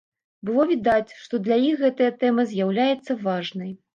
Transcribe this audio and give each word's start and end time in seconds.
Было 0.47 0.63
відаць, 0.71 1.11
што 1.25 1.39
для 1.49 1.59
іх 1.67 1.77
гэтая 1.83 2.09
тэма 2.23 2.47
з'яўляецца 2.53 3.19
важнай. 3.29 3.71